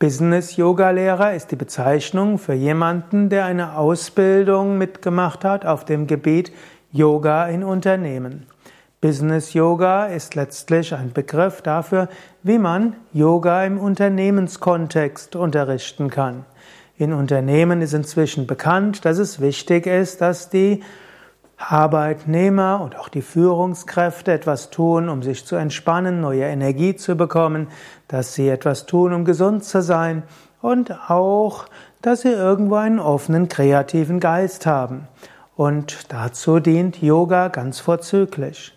[0.00, 6.52] Business-Yoga-Lehrer ist die Bezeichnung für jemanden, der eine Ausbildung mitgemacht hat auf dem Gebiet
[6.90, 8.46] Yoga in Unternehmen.
[9.02, 12.08] Business Yoga ist letztlich ein Begriff dafür,
[12.42, 16.46] wie man Yoga im Unternehmenskontext unterrichten kann.
[16.96, 20.82] In Unternehmen ist inzwischen bekannt, dass es wichtig ist, dass die
[21.60, 27.68] Arbeitnehmer und auch die Führungskräfte etwas tun, um sich zu entspannen, neue Energie zu bekommen,
[28.08, 30.22] dass sie etwas tun, um gesund zu sein
[30.62, 31.66] und auch,
[32.02, 35.06] dass sie irgendwo einen offenen, kreativen Geist haben.
[35.56, 38.72] Und dazu dient Yoga ganz vorzüglich.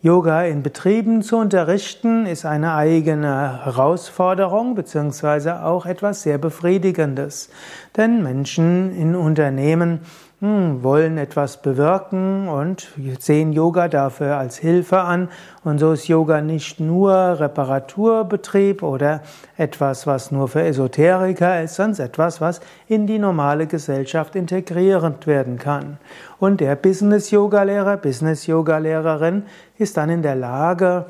[0.00, 7.50] Yoga in Betrieben zu unterrichten ist eine eigene Herausforderung beziehungsweise auch etwas sehr Befriedigendes.
[7.96, 10.00] Denn Menschen in Unternehmen hm,
[10.40, 12.88] wollen etwas bewirken und
[13.18, 15.30] sehen Yoga dafür als Hilfe an.
[15.64, 19.22] Und so ist Yoga nicht nur Reparaturbetrieb oder
[19.56, 25.58] etwas, was nur für Esoteriker ist, sondern etwas, was in die normale Gesellschaft integrierend werden
[25.58, 25.98] kann.
[26.38, 29.42] Und der Business-Yoga-Lehrer, Business-Yoga-Lehrerin
[29.76, 31.06] ist dann in der Lage,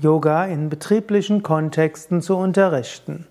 [0.00, 3.26] Yoga in betrieblichen Kontexten zu unterrichten.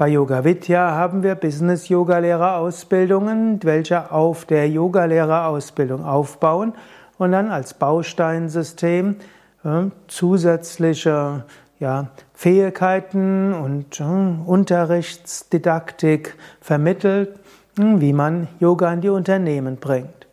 [0.00, 6.72] Bei Yoga Vidya haben wir Business Yoga Ausbildungen, welche auf der Yoga Ausbildung aufbauen
[7.18, 9.16] und dann als Bausteinsystem
[9.62, 11.44] äh, zusätzliche
[11.80, 14.04] ja, Fähigkeiten und äh,
[14.46, 17.38] Unterrichtsdidaktik vermittelt,
[17.76, 20.26] hm, wie man Yoga in die Unternehmen bringt.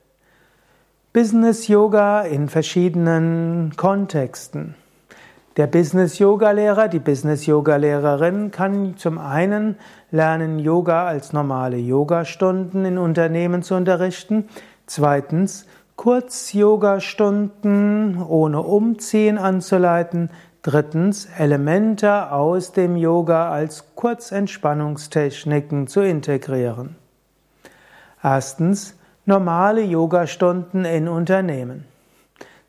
[1.12, 4.76] Business Yoga in verschiedenen Kontexten.
[5.58, 9.76] Der Business-Yoga-Lehrer, die Business-Yoga-Lehrerin kann zum einen
[10.12, 14.50] lernen, Yoga als normale Yogastunden in Unternehmen zu unterrichten.
[14.86, 20.30] Zweitens, Kurz-Yoga-Stunden ohne Umziehen anzuleiten.
[20.62, 26.96] Drittens, Elemente aus dem Yoga als Kurzentspannungstechniken zu integrieren.
[28.22, 31.86] Erstens, normale Yogastunden in Unternehmen.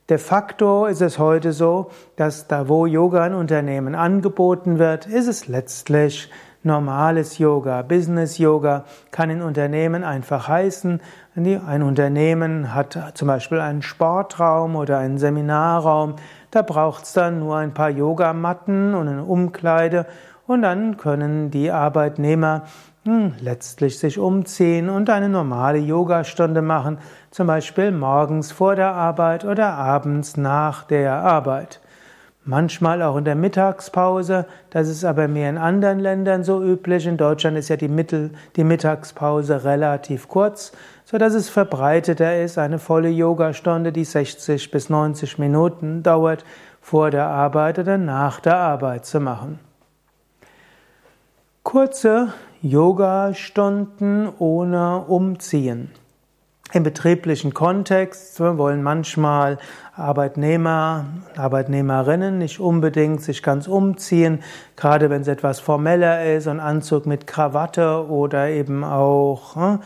[0.09, 5.29] De facto ist es heute so, dass da wo Yoga in Unternehmen angeboten wird, ist
[5.29, 6.31] es letztlich
[6.63, 7.83] normales Yoga.
[7.83, 11.03] Business Yoga kann in Unternehmen einfach heißen,
[11.35, 16.17] ein Unternehmen hat zum Beispiel einen Sportraum oder einen Seminarraum,
[16.51, 20.07] da braucht es dann nur ein paar Yogamatten und eine Umkleide
[20.49, 22.65] und dann können die Arbeitnehmer
[23.05, 26.99] hm, letztlich sich umziehen und eine normale Yogastunde machen,
[27.31, 31.81] zum Beispiel morgens vor der Arbeit oder abends nach der Arbeit.
[32.45, 37.07] Manchmal auch in der Mittagspause, das ist aber mehr in anderen Ländern so üblich.
[37.07, 40.73] In Deutschland ist ja die, Mittel, die Mittagspause relativ kurz,
[41.05, 46.47] so dass es verbreiteter ist, eine volle Yogastunde, die 60 bis 90 Minuten dauert,
[46.81, 49.68] vor der Arbeit oder nach der Arbeit zu machen.
[51.69, 55.91] Kurze Yoga-Stunden ohne Umziehen.
[56.73, 59.59] Im betrieblichen Kontext wollen manchmal
[59.95, 61.05] Arbeitnehmer,
[61.37, 64.43] Arbeitnehmerinnen nicht unbedingt sich ganz umziehen,
[64.77, 69.81] gerade wenn es etwas formeller ist, ein Anzug mit Krawatte oder eben auch hm,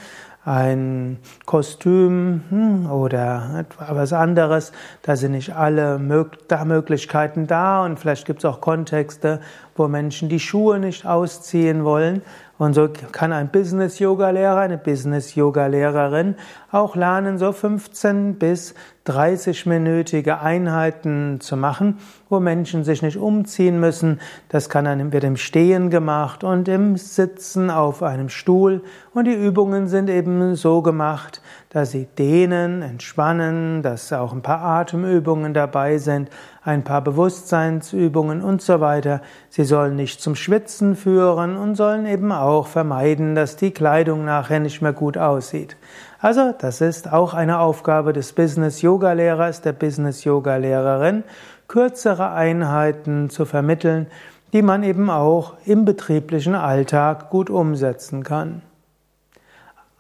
[0.45, 4.73] ein Kostüm hm, oder etwas anderes.
[5.03, 9.41] Da sind nicht alle Möglichkeiten da und vielleicht gibt es auch Kontexte,
[9.77, 12.23] wo Menschen die Schuhe nicht ausziehen wollen.
[12.63, 16.37] Und so kann ein Business-Yoga-Lehrer, eine Business-Yoga-Lehrerin
[16.71, 24.21] auch lernen, so 15 bis 30-minütige Einheiten zu machen, wo Menschen sich nicht umziehen müssen.
[24.49, 28.85] Das kann dann wird im Stehen gemacht und im Sitzen auf einem Stuhl.
[29.13, 34.61] Und die Übungen sind eben so gemacht, dass sie dehnen, entspannen, dass auch ein paar
[34.63, 36.29] Atemübungen dabei sind,
[36.63, 39.23] ein paar Bewusstseinsübungen und so weiter.
[39.49, 44.61] Sie sollen nicht zum Schwitzen führen und sollen eben auch vermeiden, dass die Kleidung nachher
[44.61, 45.79] nicht mehr gut aussieht.
[46.21, 51.25] Also, das ist auch eine Aufgabe des Business Yoga Lehrers, der Business Yoga Lehrerin,
[51.69, 54.09] kürzere Einheiten zu vermitteln,
[54.53, 58.61] die man eben auch im betrieblichen Alltag gut umsetzen kann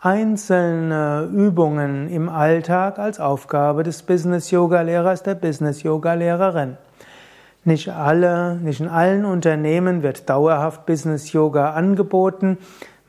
[0.03, 6.77] einzelne Übungen im Alltag als Aufgabe des Business-Yoga-Lehrers, der Business-Yoga-Lehrerin.
[7.65, 12.59] Nicht alle, nicht in allen Unternehmen wird dauerhaft Business-Yoga angeboten.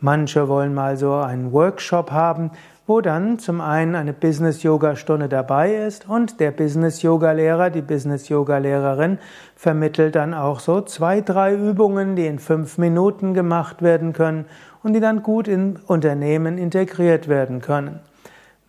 [0.02, 2.52] Manche wollen mal so einen Workshop haben,
[2.86, 9.20] wo dann zum einen eine Business-Yoga-Stunde dabei ist und der Business-Yoga-Lehrer, die Business-Yoga-Lehrerin
[9.56, 14.46] vermittelt dann auch so zwei, drei Übungen, die in fünf Minuten gemacht werden können
[14.84, 18.00] und die dann gut in Unternehmen integriert werden können.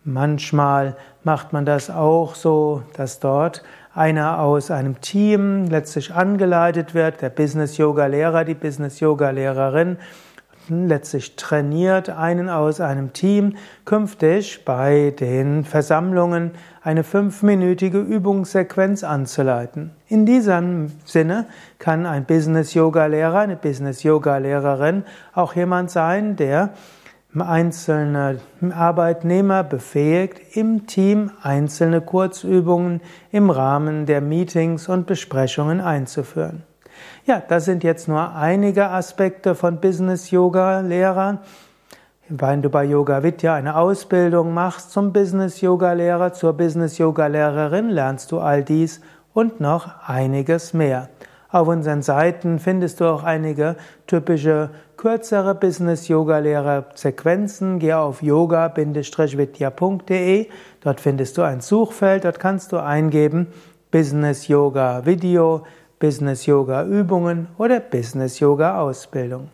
[0.05, 3.63] Manchmal macht man das auch so, dass dort
[3.93, 9.97] einer aus einem Team letztlich angeleitet wird, der Business Yoga Lehrer, die Business Yoga Lehrerin
[10.69, 16.51] letztlich trainiert einen aus einem Team, künftig bei den Versammlungen
[16.81, 19.91] eine fünfminütige Übungssequenz anzuleiten.
[20.07, 21.45] In diesem Sinne
[21.79, 25.03] kann ein Business-Yoga-Lehrer, eine Business-Yoga-Lehrerin
[25.33, 26.71] auch jemand sein, der
[27.41, 28.39] einzelne
[28.71, 33.01] Arbeitnehmer befähigt, im Team einzelne Kurzübungen
[33.31, 36.63] im Rahmen der Meetings und Besprechungen einzuführen.
[37.25, 41.39] Ja, das sind jetzt nur einige Aspekte von Business Yoga Lehrer.
[42.27, 47.27] Wenn du bei Yoga Vidya eine Ausbildung machst zum Business Yoga Lehrer, zur Business Yoga
[47.27, 49.01] Lehrerin, lernst du all dies
[49.33, 51.09] und noch einiges mehr.
[51.51, 53.75] Auf unseren Seiten findest du auch einige
[54.07, 57.77] typische kürzere Business Yoga Lehrer Sequenzen.
[57.79, 60.47] Geh auf yoga-vidya.de.
[60.81, 62.25] Dort findest du ein Suchfeld.
[62.25, 63.47] Dort kannst du eingeben
[63.91, 65.63] Business Yoga Video
[66.05, 69.49] Business Yoga Übungen oder Business Yoga Ausbildung.